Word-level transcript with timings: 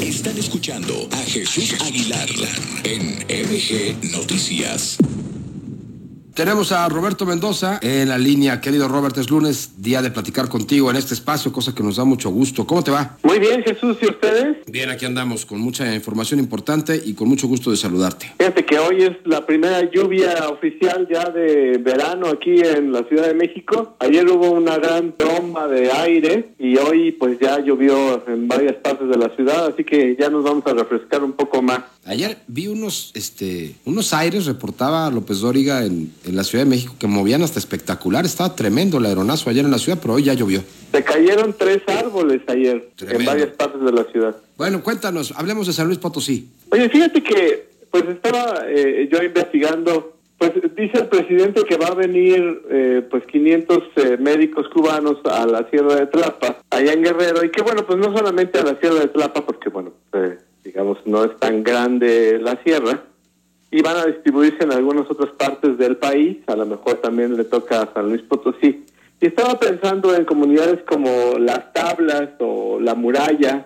Están 0.00 0.36
escuchando 0.38 1.08
a 1.12 1.18
Jesús 1.18 1.74
Aguilar 1.80 2.28
en 2.84 3.18
MG 3.28 4.12
Noticias. 4.12 4.98
Tenemos 6.36 6.70
a 6.70 6.86
Roberto 6.90 7.24
Mendoza 7.24 7.78
en 7.80 8.10
la 8.10 8.18
línea. 8.18 8.60
Querido 8.60 8.88
Robert, 8.88 9.16
es 9.16 9.30
lunes, 9.30 9.80
día 9.82 10.02
de 10.02 10.10
platicar 10.10 10.50
contigo 10.50 10.90
en 10.90 10.96
este 10.96 11.14
espacio, 11.14 11.50
cosa 11.50 11.74
que 11.74 11.82
nos 11.82 11.96
da 11.96 12.04
mucho 12.04 12.28
gusto. 12.28 12.66
¿Cómo 12.66 12.84
te 12.84 12.90
va? 12.90 13.16
Muy 13.22 13.38
bien, 13.38 13.62
Jesús, 13.62 13.96
¿y 14.02 14.06
ustedes? 14.10 14.58
Bien, 14.66 14.90
aquí 14.90 15.06
andamos 15.06 15.46
con 15.46 15.58
mucha 15.60 15.94
información 15.94 16.38
importante 16.38 17.00
y 17.02 17.14
con 17.14 17.26
mucho 17.26 17.48
gusto 17.48 17.70
de 17.70 17.78
saludarte. 17.78 18.34
Fíjate 18.36 18.66
que 18.66 18.78
hoy 18.78 19.04
es 19.04 19.12
la 19.24 19.46
primera 19.46 19.90
lluvia 19.90 20.50
oficial 20.50 21.08
ya 21.10 21.30
de 21.30 21.78
verano 21.78 22.26
aquí 22.26 22.60
en 22.60 22.92
la 22.92 23.04
Ciudad 23.04 23.28
de 23.28 23.34
México. 23.34 23.96
Ayer 23.98 24.28
hubo 24.28 24.50
una 24.50 24.76
gran 24.76 25.16
tromba 25.16 25.68
de 25.68 25.90
aire 25.90 26.50
y 26.58 26.76
hoy 26.76 27.12
pues 27.12 27.38
ya 27.40 27.60
llovió 27.60 28.22
en 28.28 28.46
varias 28.46 28.74
partes 28.74 29.08
de 29.08 29.16
la 29.16 29.34
ciudad, 29.36 29.68
así 29.68 29.84
que 29.84 30.14
ya 30.20 30.28
nos 30.28 30.44
vamos 30.44 30.66
a 30.66 30.74
refrescar 30.74 31.24
un 31.24 31.32
poco 31.32 31.62
más. 31.62 31.80
Ayer 32.06 32.38
vi 32.46 32.68
unos, 32.68 33.10
este, 33.14 33.74
unos 33.84 34.12
aires, 34.14 34.46
reportaba 34.46 35.10
López 35.10 35.40
Dóriga 35.40 35.84
en, 35.84 36.12
en 36.24 36.36
la 36.36 36.44
Ciudad 36.44 36.64
de 36.64 36.70
México, 36.70 36.94
que 37.00 37.08
movían 37.08 37.42
hasta 37.42 37.58
espectacular. 37.58 38.24
Estaba 38.24 38.54
tremendo 38.54 38.98
el 38.98 39.06
aeronazo 39.06 39.50
ayer 39.50 39.64
en 39.64 39.72
la 39.72 39.78
ciudad, 39.78 39.98
pero 40.00 40.14
hoy 40.14 40.22
ya 40.22 40.34
llovió. 40.34 40.62
Se 40.92 41.02
cayeron 41.02 41.54
tres 41.58 41.82
árboles 41.88 42.42
ayer 42.46 42.90
Tremendo. 42.94 43.20
en 43.20 43.26
varias 43.26 43.56
partes 43.56 43.82
de 43.82 43.92
la 43.92 44.04
ciudad. 44.04 44.36
Bueno, 44.56 44.84
cuéntanos, 44.84 45.34
hablemos 45.36 45.66
de 45.66 45.72
San 45.72 45.88
Luis 45.88 45.98
Potosí. 45.98 46.48
Oye, 46.70 46.88
fíjate 46.88 47.22
que 47.22 47.66
pues 47.90 48.04
estaba 48.08 48.64
eh, 48.68 49.08
yo 49.10 49.22
investigando, 49.22 50.16
pues 50.38 50.52
dice 50.76 50.98
el 50.98 51.08
presidente 51.08 51.64
que 51.64 51.76
va 51.76 51.88
a 51.88 51.94
venir 51.94 52.62
eh, 52.70 53.02
pues 53.10 53.24
500 53.26 53.78
eh, 53.96 54.16
médicos 54.20 54.68
cubanos 54.72 55.18
a 55.24 55.44
la 55.46 55.68
Sierra 55.70 55.96
de 55.96 56.06
Tlapa, 56.06 56.58
allá 56.70 56.92
en 56.92 57.02
Guerrero, 57.02 57.44
y 57.44 57.50
que 57.50 57.62
bueno, 57.62 57.84
pues 57.84 57.98
no 57.98 58.16
solamente 58.16 58.58
a 58.58 58.64
la 58.64 58.78
Sierra 58.78 59.00
de 59.00 59.08
Tlapa, 59.08 59.44
porque 59.44 59.70
bueno, 59.70 59.92
eh, 60.12 60.38
digamos, 60.76 60.98
no 61.06 61.24
es 61.24 61.34
tan 61.40 61.62
grande 61.64 62.38
la 62.38 62.62
sierra, 62.62 63.02
y 63.70 63.80
van 63.80 63.96
a 63.96 64.04
distribuirse 64.04 64.62
en 64.62 64.72
algunas 64.72 65.10
otras 65.10 65.30
partes 65.32 65.78
del 65.78 65.96
país, 65.96 66.36
a 66.46 66.54
lo 66.54 66.66
mejor 66.66 66.96
también 67.00 67.34
le 67.34 67.44
toca 67.44 67.80
a 67.80 67.94
San 67.94 68.10
Luis 68.10 68.20
Potosí. 68.20 68.84
Y 69.18 69.26
estaba 69.26 69.58
pensando 69.58 70.14
en 70.14 70.26
comunidades 70.26 70.80
como 70.86 71.38
Las 71.38 71.72
Tablas 71.72 72.28
o 72.40 72.78
La 72.78 72.94
Muralla, 72.94 73.64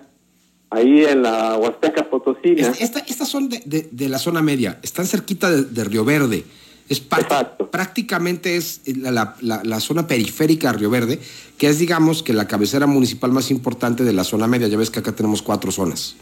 ahí 0.69 1.03
en 1.03 1.21
la 1.23 1.57
Huasteca 1.57 2.09
Potosina. 2.09 2.69
Es- 2.69 2.79
esta- 2.81 2.99
estas 3.01 3.27
son 3.27 3.49
de, 3.49 3.61
de- 3.65 3.89
de 3.91 4.07
la 4.07 4.17
zona 4.17 4.41
media, 4.41 4.79
están 4.81 5.05
cerquita 5.05 5.51
de, 5.51 5.63
de 5.65 5.83
Río 5.83 6.05
Verde. 6.05 6.45
Es 6.87 6.99
Exacto. 6.99 7.69
prácticamente 7.69 8.55
es 8.55 8.81
la, 8.85 9.11
la- 9.11 9.35
la- 9.41 9.61
la 9.65 9.79
zona 9.81 10.07
periférica 10.07 10.71
de 10.71 10.77
Río 10.79 10.89
Verde, 10.89 11.19
que 11.57 11.67
es, 11.67 11.77
digamos, 11.77 12.23
que 12.23 12.31
la 12.31 12.47
cabecera 12.47 12.87
municipal 12.87 13.33
más 13.33 13.51
importante 13.51 14.05
de 14.05 14.13
la 14.13 14.23
zona 14.23 14.47
media. 14.47 14.69
Ya 14.69 14.77
ves 14.77 14.89
que 14.89 14.99
acá 14.99 15.11
tenemos 15.11 15.41
cuatro 15.41 15.71
zonas. 15.73 16.15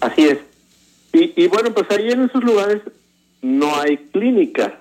Así 0.00 0.24
es. 0.26 0.38
Y, 1.12 1.42
y 1.42 1.48
bueno, 1.48 1.72
pues 1.72 1.90
ahí 1.90 2.10
en 2.10 2.22
esos 2.22 2.44
lugares 2.44 2.82
no 3.42 3.76
hay 3.76 3.96
clínica. 4.12 4.80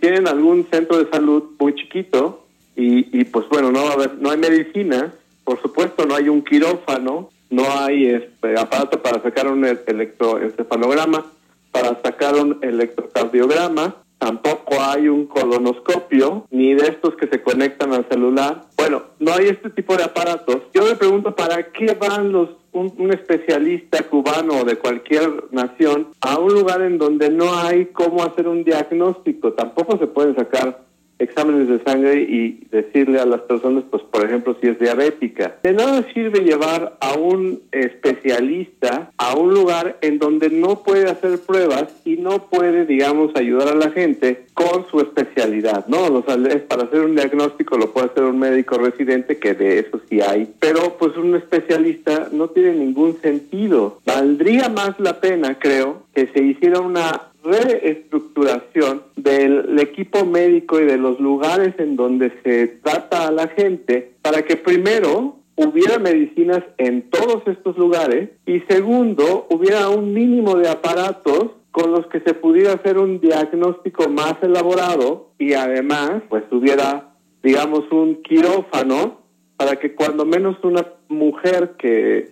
Tienen 0.00 0.26
algún 0.26 0.66
centro 0.70 0.98
de 0.98 1.10
salud 1.10 1.44
muy 1.58 1.74
chiquito 1.74 2.46
y, 2.74 3.18
y 3.18 3.24
pues 3.24 3.48
bueno, 3.48 3.70
no 3.70 3.88
a 3.88 3.92
haber, 3.92 4.14
no 4.18 4.30
hay 4.30 4.38
medicina, 4.38 5.12
por 5.44 5.60
supuesto 5.60 6.06
no 6.06 6.14
hay 6.14 6.28
un 6.28 6.42
quirófano, 6.42 7.30
no 7.50 7.64
hay 7.78 8.06
este, 8.06 8.58
aparato 8.58 9.02
para 9.02 9.22
sacar 9.22 9.48
un 9.48 9.64
electroencefalograma, 9.64 11.26
para 11.70 12.00
sacar 12.02 12.36
un 12.36 12.58
electrocardiograma, 12.62 13.96
tampoco 14.18 14.80
hay 14.80 15.08
un 15.08 15.26
colonoscopio, 15.26 16.46
ni 16.50 16.74
de 16.74 16.88
estos 16.88 17.14
que 17.16 17.26
se 17.26 17.42
conectan 17.42 17.92
al 17.92 18.08
celular. 18.08 18.64
Bueno, 18.80 19.02
no 19.18 19.34
hay 19.34 19.48
este 19.48 19.68
tipo 19.68 19.94
de 19.94 20.04
aparatos. 20.04 20.62
Yo 20.72 20.86
me 20.86 20.96
pregunto, 20.96 21.36
¿para 21.36 21.70
qué 21.70 21.92
van 22.00 22.32
los 22.32 22.48
un, 22.72 22.90
un 22.96 23.12
especialista 23.12 24.04
cubano 24.04 24.60
o 24.60 24.64
de 24.64 24.76
cualquier 24.76 25.44
nación 25.50 26.08
a 26.22 26.38
un 26.38 26.54
lugar 26.54 26.80
en 26.80 26.96
donde 26.96 27.28
no 27.28 27.54
hay 27.58 27.86
cómo 27.86 28.24
hacer 28.24 28.48
un 28.48 28.64
diagnóstico? 28.64 29.52
Tampoco 29.52 29.98
se 29.98 30.06
pueden 30.06 30.34
sacar 30.34 30.80
exámenes 31.20 31.68
de 31.68 31.82
sangre 31.84 32.22
y 32.22 32.66
decirle 32.70 33.20
a 33.20 33.26
las 33.26 33.42
personas, 33.42 33.84
pues 33.90 34.02
por 34.04 34.24
ejemplo, 34.24 34.56
si 34.60 34.68
es 34.68 34.78
diabética. 34.78 35.56
De 35.62 35.72
nada 35.72 36.04
sirve 36.12 36.40
llevar 36.40 36.96
a 37.00 37.14
un 37.14 37.60
especialista 37.72 39.12
a 39.16 39.36
un 39.36 39.54
lugar 39.54 39.98
en 40.00 40.18
donde 40.18 40.50
no 40.50 40.82
puede 40.82 41.10
hacer 41.10 41.38
pruebas 41.40 41.88
y 42.04 42.16
no 42.16 42.48
puede, 42.48 42.86
digamos, 42.86 43.34
ayudar 43.36 43.68
a 43.68 43.74
la 43.74 43.90
gente 43.90 44.46
con 44.54 44.86
su 44.90 45.00
especialidad, 45.00 45.86
¿no? 45.86 46.04
O 46.06 46.24
sea, 46.26 46.36
para 46.66 46.84
hacer 46.84 47.00
un 47.00 47.14
diagnóstico 47.14 47.78
lo 47.78 47.92
puede 47.92 48.06
hacer 48.06 48.24
un 48.24 48.38
médico 48.38 48.78
residente, 48.78 49.38
que 49.38 49.54
de 49.54 49.80
eso 49.80 50.00
sí 50.08 50.20
hay, 50.20 50.52
pero 50.58 50.96
pues 50.98 51.16
un 51.16 51.34
especialista 51.34 52.28
no 52.32 52.48
tiene 52.48 52.74
ningún 52.74 53.20
sentido. 53.20 54.00
Valdría 54.04 54.68
más 54.68 54.98
la 54.98 55.20
pena, 55.20 55.58
creo, 55.58 56.02
que 56.14 56.26
se 56.28 56.42
hiciera 56.42 56.80
una 56.80 57.29
reestructuración 57.42 59.02
del 59.16 59.78
equipo 59.78 60.24
médico 60.24 60.80
y 60.80 60.84
de 60.84 60.98
los 60.98 61.18
lugares 61.20 61.74
en 61.78 61.96
donde 61.96 62.32
se 62.42 62.66
trata 62.82 63.28
a 63.28 63.32
la 63.32 63.48
gente 63.48 64.12
para 64.22 64.42
que 64.42 64.56
primero 64.56 65.36
hubiera 65.56 65.98
medicinas 65.98 66.62
en 66.78 67.10
todos 67.10 67.42
estos 67.46 67.76
lugares 67.76 68.30
y 68.46 68.60
segundo 68.60 69.46
hubiera 69.50 69.88
un 69.88 70.12
mínimo 70.14 70.56
de 70.56 70.68
aparatos 70.68 71.50
con 71.70 71.92
los 71.92 72.06
que 72.06 72.20
se 72.20 72.34
pudiera 72.34 72.72
hacer 72.72 72.98
un 72.98 73.20
diagnóstico 73.20 74.08
más 74.08 74.34
elaborado 74.42 75.30
y 75.38 75.52
además 75.52 76.22
pues 76.28 76.44
hubiera 76.50 77.10
digamos 77.42 77.90
un 77.90 78.22
quirófano 78.22 79.20
para 79.56 79.76
que 79.76 79.94
cuando 79.94 80.24
menos 80.24 80.56
una 80.62 80.86
mujer 81.08 81.72
que 81.78 82.30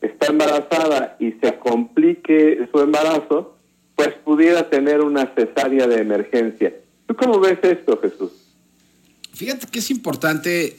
está 0.00 0.28
embarazada 0.28 1.16
y 1.18 1.32
se 1.32 1.58
complique 1.58 2.68
su 2.72 2.80
embarazo 2.80 3.57
pues 3.98 4.14
pudiera 4.24 4.70
tener 4.70 5.00
una 5.00 5.26
cesárea 5.34 5.88
de 5.88 6.00
emergencia. 6.00 6.72
¿Tú 7.08 7.16
cómo 7.16 7.40
ves 7.40 7.58
esto, 7.62 7.98
Jesús? 8.00 8.30
Fíjate 9.34 9.66
que 9.66 9.80
es 9.80 9.90
importante 9.90 10.76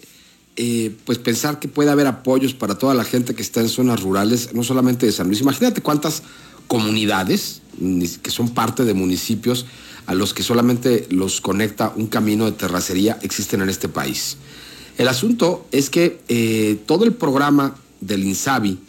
eh, 0.56 0.96
pues 1.04 1.18
pensar 1.18 1.60
que 1.60 1.68
puede 1.68 1.90
haber 1.92 2.08
apoyos 2.08 2.54
para 2.54 2.78
toda 2.78 2.94
la 2.94 3.04
gente 3.04 3.36
que 3.36 3.42
está 3.42 3.60
en 3.60 3.68
zonas 3.68 4.02
rurales, 4.02 4.54
no 4.54 4.64
solamente 4.64 5.06
de 5.06 5.12
San 5.12 5.28
Luis. 5.28 5.42
Imagínate 5.42 5.82
cuántas 5.82 6.24
comunidades 6.68 7.62
que 8.22 8.32
son 8.32 8.54
parte 8.54 8.86
de 8.86 8.94
municipios 8.94 9.66
a 10.06 10.14
los 10.14 10.34
que 10.34 10.42
solamente 10.42 11.06
los 11.10 11.42
conecta 11.42 11.92
un 11.98 12.08
camino 12.08 12.46
de 12.46 12.54
terracería 12.54 13.20
existen 13.22 13.60
en 13.60 13.68
este 13.68 13.90
país. 13.90 14.38
El 14.98 15.10
asunto 15.10 15.68
es 15.74 15.90
que 15.90 16.22
eh, 16.30 16.78
todo 16.86 17.04
el 17.04 17.12
programa 17.12 17.76
del 18.00 18.24
INSABI, 18.24 18.80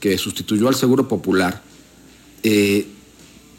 que 0.00 0.18
sustituyó 0.18 0.66
al 0.66 0.74
Seguro 0.74 1.06
Popular, 1.06 1.62
eh, 2.42 2.88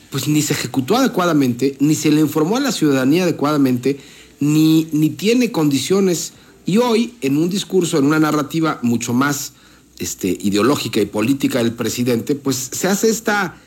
pues 0.09 0.27
ni 0.27 0.41
se 0.41 0.53
ejecutó 0.53 0.97
adecuadamente, 0.97 1.75
ni 1.79 1.95
se 1.95 2.11
le 2.11 2.21
informó 2.21 2.57
a 2.57 2.61
la 2.61 2.71
ciudadanía 2.71 3.23
adecuadamente, 3.23 3.99
ni, 4.39 4.87
ni 4.91 5.09
tiene 5.09 5.51
condiciones. 5.51 6.33
Y 6.65 6.77
hoy, 6.77 7.15
en 7.21 7.37
un 7.37 7.49
discurso, 7.49 7.97
en 7.97 8.05
una 8.05 8.19
narrativa 8.19 8.79
mucho 8.81 9.13
más 9.13 9.53
este, 9.99 10.29
ideológica 10.29 11.01
y 11.01 11.05
política 11.05 11.59
del 11.59 11.73
presidente, 11.73 12.35
pues 12.35 12.69
se 12.71 12.87
hace 12.87 13.09
esta 13.09 13.57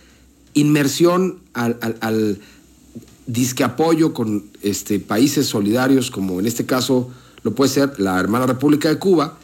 inmersión 0.54 1.38
al, 1.52 2.40
disque 3.26 3.62
apoyo 3.62 4.12
con 4.12 4.44
este, 4.62 4.98
países 4.98 5.46
solidarios, 5.46 6.10
como 6.10 6.40
en 6.40 6.46
este 6.46 6.66
caso 6.66 7.10
lo 7.42 7.54
puede 7.54 7.70
ser 7.70 8.00
la 8.00 8.18
hermana 8.18 8.46
República 8.46 8.88
de 8.88 8.98
Cuba, 8.98 9.38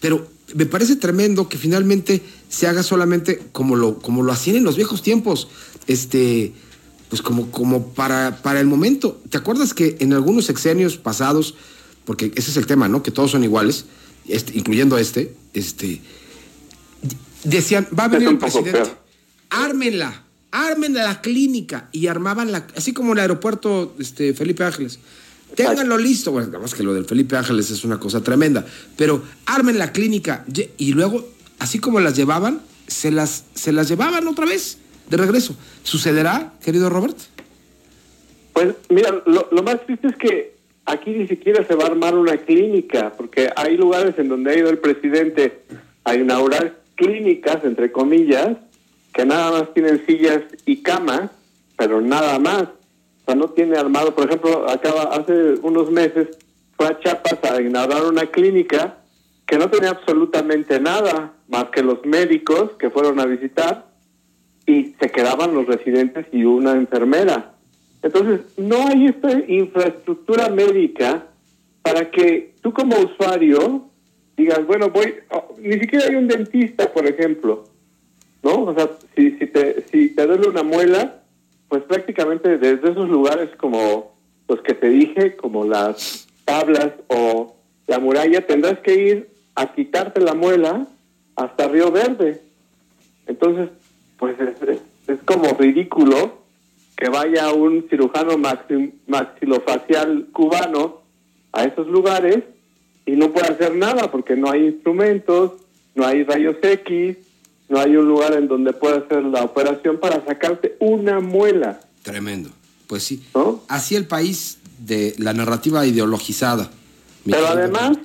pero 0.00 0.28
me 0.54 0.66
parece 0.66 0.96
tremendo 0.96 1.48
que 1.48 1.58
finalmente 1.58 2.22
se 2.48 2.66
haga 2.68 2.82
solamente 2.82 3.42
como 3.52 3.74
lo, 3.74 3.98
como 3.98 4.22
lo 4.22 4.32
hacían 4.32 4.56
en 4.56 4.64
los 4.64 4.76
viejos 4.76 5.02
tiempos, 5.02 5.48
este, 5.86 6.52
pues 7.08 7.22
como, 7.22 7.50
como 7.50 7.88
para, 7.88 8.42
para 8.42 8.60
el 8.60 8.66
momento. 8.66 9.20
¿Te 9.30 9.38
acuerdas 9.38 9.74
que 9.74 9.96
en 10.00 10.12
algunos 10.12 10.46
sexenios 10.46 10.96
pasados, 10.96 11.54
porque 12.04 12.32
ese 12.34 12.50
es 12.50 12.56
el 12.56 12.66
tema, 12.66 12.88
¿no? 12.88 13.02
Que 13.02 13.10
todos 13.10 13.30
son 13.30 13.44
iguales, 13.44 13.86
este, 14.26 14.58
incluyendo 14.58 14.98
este, 14.98 15.34
este, 15.52 16.00
decían, 17.44 17.86
va 17.98 18.04
a 18.04 18.08
venir 18.08 18.28
el 18.28 18.38
presidente, 18.38 18.72
peor. 18.72 18.98
ármenla, 19.50 20.24
ármenla 20.50 21.04
la 21.04 21.20
clínica 21.20 21.88
y 21.92 22.06
armaban 22.06 22.50
la, 22.50 22.66
así 22.76 22.92
como 22.92 23.12
el 23.12 23.18
aeropuerto 23.18 23.94
este, 23.98 24.34
Felipe 24.34 24.64
Ángeles. 24.64 24.98
Ténganlo 25.54 25.98
listo, 25.98 26.32
bueno, 26.32 26.48
digamos 26.48 26.74
que 26.74 26.82
lo 26.82 26.94
del 26.94 27.04
Felipe 27.04 27.36
Ángeles 27.36 27.70
es 27.70 27.84
una 27.84 28.00
cosa 28.00 28.22
tremenda, 28.22 28.66
pero 28.96 29.22
armen 29.46 29.78
la 29.78 29.92
clínica 29.92 30.44
y 30.78 30.92
luego, 30.94 31.28
así 31.60 31.78
como 31.78 32.00
las 32.00 32.16
llevaban, 32.16 32.60
se 32.88 33.12
las, 33.12 33.44
se 33.54 33.70
las 33.70 33.88
llevaban 33.88 34.26
otra 34.26 34.46
vez 34.46 34.78
de 35.08 35.16
regreso. 35.16 35.56
¿Sucederá, 35.82 36.52
querido 36.64 36.90
Robert? 36.90 37.16
Pues 38.52 38.74
mira, 38.88 39.22
lo, 39.26 39.62
más 39.62 39.84
triste 39.84 40.08
es 40.08 40.16
que 40.16 40.54
aquí 40.84 41.10
ni 41.10 41.26
siquiera 41.26 41.66
se 41.66 41.74
va 41.74 41.84
a 41.84 41.88
armar 41.88 42.14
una 42.14 42.36
clínica, 42.36 43.12
porque 43.16 43.50
hay 43.56 43.76
lugares 43.76 44.14
en 44.18 44.28
donde 44.28 44.52
ha 44.52 44.58
ido 44.58 44.70
el 44.70 44.78
presidente 44.78 45.62
a 46.04 46.14
inaugurar 46.14 46.80
clínicas, 46.94 47.64
entre 47.64 47.90
comillas, 47.90 48.56
que 49.12 49.24
nada 49.26 49.50
más 49.50 49.74
tienen 49.74 50.04
sillas 50.06 50.42
y 50.66 50.82
camas, 50.82 51.30
pero 51.76 52.00
nada 52.00 52.38
más. 52.38 52.62
O 52.62 53.26
sea, 53.26 53.34
no 53.34 53.48
tiene 53.48 53.76
armado, 53.76 54.14
por 54.14 54.26
ejemplo, 54.26 54.68
acaba 54.68 55.14
hace 55.14 55.54
unos 55.62 55.90
meses 55.90 56.28
fue 56.76 56.86
a 56.86 56.98
Chiapas 56.98 57.38
a 57.44 57.60
inaugurar 57.60 58.04
una 58.04 58.26
clínica 58.26 58.98
que 59.46 59.58
no 59.58 59.70
tenía 59.70 59.90
absolutamente 59.90 60.80
nada 60.80 61.32
más 61.48 61.66
que 61.66 61.82
los 61.82 62.04
médicos 62.04 62.72
que 62.78 62.90
fueron 62.90 63.20
a 63.20 63.26
visitar 63.26 63.93
y 64.66 64.94
se 64.98 65.10
quedaban 65.10 65.54
los 65.54 65.66
residentes 65.66 66.26
y 66.32 66.44
una 66.44 66.72
enfermera. 66.72 67.54
Entonces, 68.02 68.40
no 68.56 68.86
hay 68.86 69.06
esta 69.06 69.30
infraestructura 69.48 70.48
médica 70.48 71.26
para 71.82 72.10
que 72.10 72.54
tú 72.60 72.72
como 72.72 72.96
usuario 72.98 73.86
digas, 74.36 74.66
bueno, 74.66 74.90
voy, 74.90 75.14
oh, 75.30 75.54
ni 75.58 75.78
siquiera 75.78 76.06
hay 76.06 76.16
un 76.16 76.28
dentista, 76.28 76.92
por 76.92 77.06
ejemplo, 77.06 77.64
¿no? 78.42 78.64
O 78.64 78.74
sea, 78.74 78.90
si, 79.14 79.32
si, 79.32 79.46
te, 79.46 79.84
si 79.90 80.14
te 80.14 80.26
duele 80.26 80.48
una 80.48 80.62
muela, 80.62 81.22
pues 81.68 81.82
prácticamente 81.84 82.58
desde 82.58 82.90
esos 82.90 83.08
lugares 83.08 83.50
como 83.56 84.14
los 84.48 84.60
que 84.62 84.74
te 84.74 84.88
dije, 84.88 85.36
como 85.36 85.64
las 85.64 86.26
tablas 86.44 86.92
o 87.08 87.56
la 87.86 87.98
muralla, 87.98 88.46
tendrás 88.46 88.78
que 88.80 88.94
ir 88.94 89.28
a 89.54 89.72
quitarte 89.72 90.20
la 90.20 90.34
muela 90.34 90.86
hasta 91.36 91.68
Río 91.68 91.90
Verde. 91.90 92.42
Entonces, 93.26 93.70
pues 94.18 94.36
es, 94.40 94.80
es, 95.06 95.18
como 95.24 95.54
ridículo 95.54 96.42
que 96.96 97.08
vaya 97.08 97.52
un 97.52 97.86
cirujano 97.88 98.38
maxilofacial 99.06 100.26
cubano 100.32 101.02
a 101.52 101.64
esos 101.64 101.86
lugares 101.88 102.44
y 103.06 103.12
no 103.12 103.32
puede 103.32 103.48
hacer 103.48 103.74
nada 103.74 104.10
porque 104.10 104.36
no 104.36 104.50
hay 104.50 104.66
instrumentos, 104.66 105.52
no 105.94 106.06
hay 106.06 106.24
rayos 106.24 106.56
X, 106.62 107.16
no 107.68 107.78
hay 107.78 107.96
un 107.96 108.06
lugar 108.06 108.34
en 108.34 108.48
donde 108.48 108.72
pueda 108.72 108.98
hacer 108.98 109.22
la 109.24 109.42
operación 109.44 109.98
para 109.98 110.24
sacarte 110.24 110.76
una 110.80 111.20
muela. 111.20 111.80
Tremendo. 112.02 112.50
Pues 112.86 113.02
sí. 113.04 113.22
Así 113.68 113.96
el 113.96 114.06
país 114.06 114.58
de 114.78 115.14
la 115.18 115.32
narrativa 115.32 115.86
ideologizada. 115.86 116.70
Pero 117.24 117.46
además, 117.46 117.98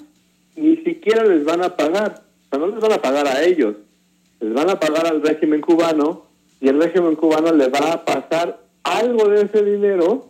ni 0.55 0.77
siquiera 0.77 1.23
les 1.25 1.43
van 1.43 1.63
a 1.63 1.75
pagar. 1.75 2.23
O 2.45 2.49
sea, 2.49 2.59
no 2.59 2.67
les 2.67 2.79
van 2.79 2.93
a 2.93 3.01
pagar 3.01 3.27
a 3.27 3.43
ellos. 3.43 3.75
Les 4.39 4.53
van 4.53 4.69
a 4.69 4.79
pagar 4.79 5.07
al 5.07 5.21
régimen 5.21 5.61
cubano 5.61 6.25
y 6.61 6.67
el 6.67 6.81
régimen 6.81 7.15
cubano 7.15 7.53
le 7.53 7.67
va 7.69 7.93
a 7.93 8.05
pasar 8.05 8.61
algo 8.83 9.27
de 9.29 9.43
ese 9.43 9.63
dinero 9.63 10.29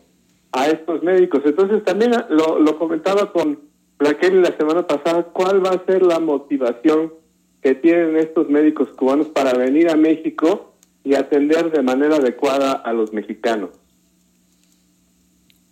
a 0.51 0.67
estos 0.67 1.03
médicos. 1.03 1.41
Entonces 1.45 1.83
también 1.83 2.11
lo, 2.29 2.59
lo 2.59 2.77
comentaba 2.77 3.31
con 3.31 3.59
Raquel 3.99 4.41
la 4.41 4.55
semana 4.55 4.87
pasada, 4.87 5.23
¿cuál 5.23 5.63
va 5.63 5.71
a 5.71 5.85
ser 5.85 6.01
la 6.03 6.19
motivación 6.19 7.13
que 7.61 7.75
tienen 7.75 8.15
estos 8.15 8.49
médicos 8.49 8.89
cubanos 8.89 9.27
para 9.27 9.53
venir 9.53 9.89
a 9.89 9.95
México 9.95 10.73
y 11.03 11.15
atender 11.15 11.71
de 11.71 11.81
manera 11.81 12.15
adecuada 12.15 12.71
a 12.71 12.93
los 12.93 13.11
mexicanos? 13.11 13.71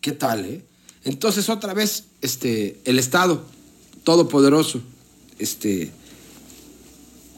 ¿Qué 0.01 0.12
tal, 0.12 0.45
eh? 0.45 0.62
Entonces, 1.06 1.50
otra 1.50 1.74
vez, 1.74 2.10
este, 2.22 2.78
el 2.83 3.00
Estado 3.00 3.42
todopoderoso, 4.04 4.81
este, 5.40 5.92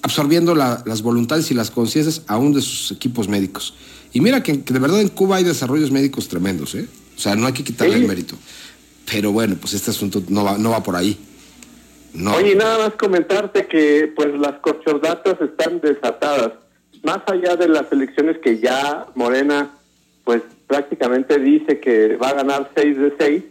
absorbiendo 0.01 0.55
las 0.55 1.01
voluntades 1.01 1.51
y 1.51 1.53
las 1.53 1.71
conciencias 1.71 2.23
aún 2.27 2.53
de 2.53 2.61
sus 2.61 2.91
equipos 2.91 3.27
médicos. 3.27 3.73
Y 4.13 4.21
mira 4.21 4.41
que, 4.41 4.53
de 4.53 4.79
verdad 4.79 5.01
en 5.01 5.09
Cuba 5.09 5.37
hay 5.37 5.43
desarrollos 5.43 5.91
médicos 5.91 6.27
tremendos, 6.27 6.75
¿eh? 6.75 6.87
O 7.15 7.19
sea, 7.19 7.35
no 7.35 7.45
hay 7.47 7.53
que 7.53 7.63
quitarle 7.63 7.95
el 7.95 8.07
mérito. 8.07 8.35
Pero 9.11 9.31
bueno, 9.31 9.55
pues 9.59 9.73
este 9.73 9.91
asunto 9.91 10.23
no 10.29 10.43
va, 10.43 10.57
no 10.57 10.71
va 10.71 10.81
por 10.81 10.95
ahí. 10.95 11.17
No. 12.13 12.35
Oye, 12.35 12.55
nada 12.55 12.77
más 12.79 12.93
comentarte 12.95 13.67
que 13.67 14.11
pues 14.15 14.33
las 14.39 14.59
corchordatas 14.61 15.39
están 15.41 15.79
desatadas. 15.81 16.53
Más 17.03 17.19
allá 17.27 17.55
de 17.55 17.67
las 17.67 17.91
elecciones 17.91 18.37
que 18.39 18.59
ya 18.59 19.07
Morena 19.15 19.71
pues 20.23 20.43
prácticamente 20.67 21.39
dice 21.39 21.79
que 21.79 22.15
va 22.17 22.29
a 22.29 22.33
ganar 22.33 22.71
6 22.75 22.97
de 22.97 23.13
6, 23.17 23.43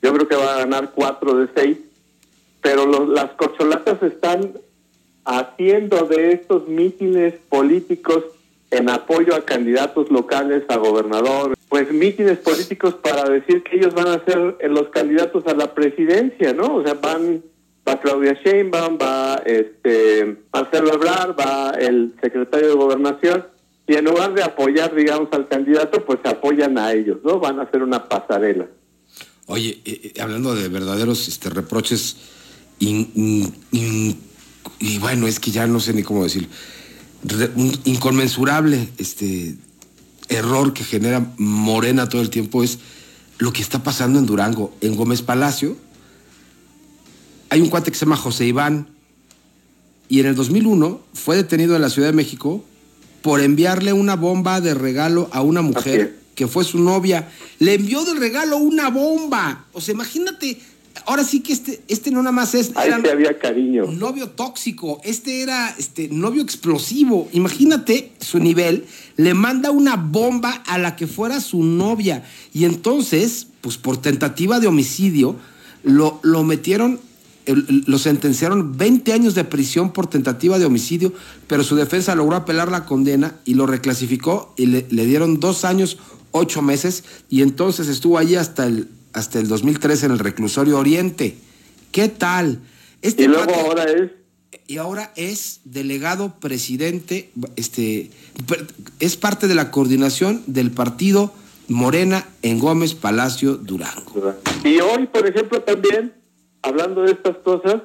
yo 0.00 0.14
creo 0.14 0.28
que 0.28 0.36
va 0.36 0.54
a 0.54 0.58
ganar 0.60 0.92
4 0.94 1.34
de 1.34 1.48
6, 1.54 1.76
pero 2.62 3.06
las 3.06 3.32
corcholatas 3.32 4.02
están 4.02 4.52
haciendo 5.24 6.06
de 6.06 6.32
estos 6.32 6.68
mítines 6.68 7.34
políticos 7.48 8.24
en 8.70 8.88
apoyo 8.88 9.34
a 9.34 9.44
candidatos 9.44 10.10
locales, 10.10 10.64
a 10.68 10.76
gobernador, 10.76 11.54
pues 11.68 11.92
mítines 11.92 12.38
políticos 12.38 12.94
para 12.94 13.28
decir 13.28 13.62
que 13.62 13.76
ellos 13.76 13.94
van 13.94 14.08
a 14.08 14.24
ser 14.24 14.56
los 14.70 14.88
candidatos 14.88 15.46
a 15.46 15.54
la 15.54 15.74
presidencia, 15.74 16.52
¿no? 16.54 16.76
O 16.76 16.82
sea, 16.82 16.94
van 16.94 17.42
va 17.86 18.00
Claudia 18.00 18.38
Sheinbaum, 18.44 18.96
va 19.00 19.42
este 19.44 20.38
Marcelo 20.52 20.94
Ebrard, 20.94 21.36
va 21.38 21.70
el 21.72 22.14
secretario 22.22 22.68
de 22.68 22.74
Gobernación 22.74 23.46
y 23.86 23.94
en 23.94 24.04
lugar 24.04 24.32
de 24.34 24.42
apoyar, 24.42 24.94
digamos, 24.94 25.28
al 25.32 25.48
candidato, 25.48 26.04
pues 26.04 26.20
se 26.22 26.30
apoyan 26.30 26.78
a 26.78 26.92
ellos, 26.92 27.18
¿no? 27.24 27.40
Van 27.40 27.58
a 27.58 27.64
hacer 27.64 27.82
una 27.82 28.08
pasarela. 28.08 28.68
Oye, 29.46 29.80
eh, 29.84 30.12
eh, 30.14 30.20
hablando 30.20 30.54
de 30.54 30.68
verdaderos 30.68 31.26
este, 31.28 31.50
reproches, 31.50 32.16
y 34.78 34.98
bueno, 34.98 35.26
es 35.26 35.40
que 35.40 35.50
ya 35.50 35.66
no 35.66 35.80
sé 35.80 35.92
ni 35.92 36.02
cómo 36.02 36.24
decir, 36.24 36.48
un 37.56 37.78
inconmensurable 37.84 38.88
este, 38.98 39.56
error 40.28 40.72
que 40.72 40.84
genera 40.84 41.32
Morena 41.38 42.08
todo 42.08 42.22
el 42.22 42.30
tiempo 42.30 42.62
es 42.62 42.78
lo 43.38 43.52
que 43.52 43.62
está 43.62 43.82
pasando 43.82 44.18
en 44.18 44.26
Durango. 44.26 44.74
En 44.80 44.96
Gómez 44.96 45.22
Palacio 45.22 45.76
hay 47.50 47.60
un 47.60 47.68
cuate 47.68 47.90
que 47.90 47.98
se 47.98 48.04
llama 48.04 48.16
José 48.16 48.46
Iván 48.46 48.88
y 50.08 50.20
en 50.20 50.26
el 50.26 50.34
2001 50.34 51.00
fue 51.14 51.36
detenido 51.36 51.76
en 51.76 51.82
la 51.82 51.90
Ciudad 51.90 52.08
de 52.08 52.14
México 52.14 52.64
por 53.22 53.40
enviarle 53.40 53.92
una 53.92 54.16
bomba 54.16 54.60
de 54.60 54.74
regalo 54.74 55.28
a 55.32 55.42
una 55.42 55.62
mujer 55.62 56.18
que 56.34 56.48
fue 56.48 56.64
su 56.64 56.78
novia. 56.78 57.30
Le 57.58 57.74
envió 57.74 58.04
de 58.04 58.14
regalo 58.14 58.56
una 58.56 58.90
bomba. 58.90 59.66
O 59.72 59.80
sea, 59.80 59.94
imagínate, 59.94 60.60
ahora 61.06 61.24
sí 61.24 61.40
que 61.40 61.52
este, 61.52 61.82
este 61.88 62.10
no 62.10 62.18
nada 62.18 62.32
más 62.32 62.54
es. 62.54 62.72
Ahí 62.74 62.90
había 62.90 63.38
cariño. 63.38 63.86
Un 63.86 63.98
novio 63.98 64.30
tóxico. 64.30 65.00
Este 65.04 65.42
era 65.42 65.74
este 65.78 66.08
novio 66.08 66.42
explosivo. 66.42 67.28
Imagínate 67.32 68.12
su 68.20 68.38
nivel. 68.38 68.84
Le 69.16 69.34
manda 69.34 69.70
una 69.70 69.96
bomba 69.96 70.62
a 70.66 70.78
la 70.78 70.96
que 70.96 71.06
fuera 71.06 71.40
su 71.40 71.62
novia. 71.62 72.24
Y 72.52 72.64
entonces, 72.64 73.48
pues 73.60 73.76
por 73.76 73.98
tentativa 73.98 74.60
de 74.60 74.66
homicidio, 74.66 75.36
lo, 75.82 76.20
lo 76.22 76.44
metieron 76.44 77.00
lo 77.46 77.98
sentenciaron 77.98 78.76
20 78.76 79.12
años 79.12 79.34
de 79.34 79.44
prisión 79.44 79.92
por 79.92 80.06
tentativa 80.06 80.58
de 80.58 80.64
homicidio, 80.64 81.12
pero 81.48 81.64
su 81.64 81.74
defensa 81.74 82.14
logró 82.14 82.36
apelar 82.36 82.70
la 82.70 82.84
condena 82.84 83.34
y 83.44 83.54
lo 83.54 83.66
reclasificó 83.66 84.54
y 84.56 84.66
le, 84.66 84.82
dieron 84.82 85.40
dos 85.40 85.64
años, 85.64 85.98
ocho 86.30 86.62
meses, 86.62 87.02
y 87.28 87.42
entonces 87.42 87.88
estuvo 87.88 88.18
allí 88.18 88.36
hasta 88.36 88.66
el, 88.66 88.88
hasta 89.12 89.38
el 89.38 89.48
2013 89.48 90.06
en 90.06 90.12
el 90.12 90.18
reclusorio 90.18 90.78
Oriente. 90.78 91.36
¿Qué 91.90 92.08
tal? 92.08 92.60
Este 93.02 93.24
y 93.24 93.26
luego 93.28 93.54
ahora 93.54 93.84
es... 93.84 94.10
Y 94.66 94.78
ahora 94.78 95.12
es 95.16 95.60
delegado 95.64 96.34
presidente, 96.38 97.30
este, 97.56 98.10
es 99.00 99.16
parte 99.16 99.48
de 99.48 99.54
la 99.54 99.70
coordinación 99.70 100.42
del 100.46 100.70
partido 100.70 101.32
Morena 101.68 102.26
en 102.42 102.58
Gómez 102.58 102.94
Palacio 102.94 103.56
Durango. 103.56 104.34
Y 104.64 104.78
hoy, 104.80 105.06
por 105.06 105.26
ejemplo, 105.26 105.62
también 105.62 106.12
hablando 106.62 107.02
de 107.02 107.12
estas 107.12 107.36
cosas, 107.38 107.82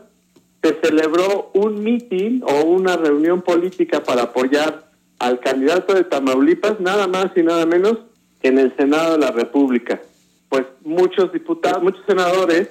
se 0.62 0.78
celebró 0.82 1.52
un 1.54 1.84
mitin 1.84 2.44
o 2.46 2.64
una 2.64 2.98
reunión 2.98 3.42
política 3.42 4.04
para 4.04 4.24
apoyar 4.24 4.92
al 5.20 5.40
candidato 5.40 5.94
de 5.94 6.04
Tamaulipas, 6.04 6.80
nada 6.80 7.08
más 7.08 7.32
y 7.36 7.44
nada 7.44 7.66
menos 7.66 7.98
que 8.42 8.50
en 8.50 8.60
el 8.60 8.76
Senado 8.76 9.14
de 9.14 9.20
la 9.20 9.32
República. 9.32 10.02
Pues 10.50 10.66
muchos 10.84 11.32
diputados, 11.34 11.84
muchos 11.84 12.06
senadores, 12.06 12.70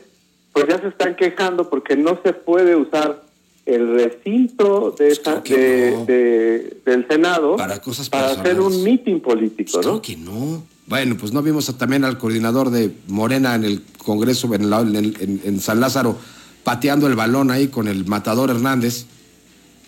pues 0.52 0.66
ya 0.68 0.80
se 0.80 0.88
están 0.88 1.16
quejando 1.16 1.68
porque 1.68 1.96
no 1.96 2.18
se 2.24 2.32
puede 2.32 2.76
usar 2.76 3.22
el 3.66 3.94
recinto 3.94 4.94
de, 4.96 5.08
esa, 5.08 5.40
de, 5.40 6.78
del 6.86 7.06
Senado 7.08 7.56
para, 7.56 7.80
cosas 7.80 8.08
para 8.08 8.30
hacer 8.30 8.60
un 8.60 8.82
mitin 8.84 9.20
político, 9.20 9.82
¿no? 9.82 10.00
que 10.00 10.16
no. 10.16 10.62
Bueno, 10.86 11.16
pues 11.18 11.32
no 11.32 11.42
vimos 11.42 11.66
también 11.76 12.04
al 12.04 12.16
coordinador 12.16 12.70
de 12.70 12.92
Morena 13.08 13.56
en 13.56 13.64
el 13.64 13.82
Congreso, 13.98 14.48
en, 14.54 15.60
San 15.60 15.80
Lázaro, 15.80 16.16
pateando 16.62 17.08
el 17.08 17.16
balón 17.16 17.50
ahí 17.50 17.66
con 17.66 17.88
el 17.88 18.06
matador 18.06 18.50
Hernández. 18.50 19.06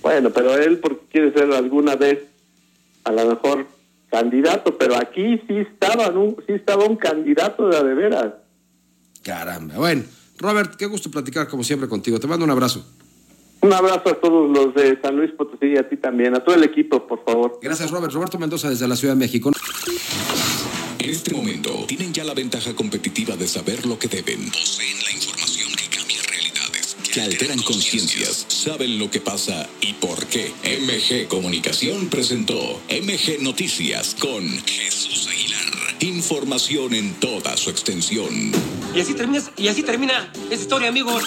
Bueno, 0.02 0.30
pero 0.30 0.57
él 0.57 0.78
porque 0.78 1.02
quiere 1.12 1.33
ser 1.33 1.52
alguna 1.52 1.95
vez 1.95 2.25
a 3.04 3.12
lo 3.12 3.26
mejor 3.26 3.66
candidato, 4.10 4.76
pero 4.76 4.96
aquí 4.96 5.40
sí 5.46 5.56
estaba, 5.58 6.08
un, 6.10 6.36
sí 6.46 6.52
estaba 6.52 6.84
un 6.84 6.96
candidato 6.96 7.68
de 7.68 7.76
a 7.76 7.82
de 7.82 7.94
veras. 7.94 8.34
Caramba. 9.22 9.76
Bueno, 9.76 10.04
Robert, 10.38 10.76
qué 10.76 10.86
gusto 10.86 11.10
platicar 11.10 11.48
como 11.48 11.64
siempre 11.64 11.88
contigo. 11.88 12.18
Te 12.18 12.26
mando 12.26 12.44
un 12.44 12.50
abrazo. 12.50 12.84
Un 13.60 13.72
abrazo 13.72 14.08
a 14.10 14.14
todos 14.14 14.50
los 14.50 14.74
de 14.74 15.00
San 15.00 15.16
Luis 15.16 15.32
Potosí 15.32 15.66
y 15.66 15.76
a 15.76 15.88
ti 15.88 15.96
también, 15.96 16.34
a 16.34 16.44
todo 16.44 16.54
el 16.54 16.62
equipo, 16.62 17.06
por 17.06 17.24
favor. 17.24 17.58
Gracias, 17.60 17.90
Robert. 17.90 18.12
Roberto 18.12 18.38
Mendoza 18.38 18.70
desde 18.70 18.86
la 18.86 18.94
Ciudad 18.94 19.14
de 19.14 19.18
México. 19.18 19.50
En 20.98 21.10
este 21.10 21.34
momento 21.34 21.84
tienen 21.86 22.12
ya 22.12 22.22
la 22.22 22.34
ventaja 22.34 22.74
competitiva 22.74 23.36
de 23.36 23.48
saber 23.48 23.84
lo 23.86 23.98
que 23.98 24.08
deben. 24.08 24.44
Poseen 24.50 25.02
la 25.04 25.10
que 27.12 27.20
alteran 27.20 27.62
conciencias, 27.62 28.46
saben 28.48 28.98
lo 28.98 29.10
que 29.10 29.20
pasa 29.20 29.68
y 29.80 29.94
por 29.94 30.26
qué. 30.26 30.52
MG 30.62 31.28
Comunicación 31.28 32.08
presentó 32.08 32.80
MG 32.88 33.40
Noticias 33.40 34.14
con 34.18 34.46
Jesús 34.66 35.28
Aguilar. 35.28 35.96
Información 36.00 36.94
en 36.94 37.14
toda 37.14 37.56
su 37.56 37.70
extensión. 37.70 38.52
Y 38.94 39.00
así 39.00 39.14
termina, 39.14 39.42
y 39.56 39.68
así 39.68 39.82
termina 39.82 40.32
esta 40.50 40.62
historia, 40.62 40.88
amigos. 40.88 41.24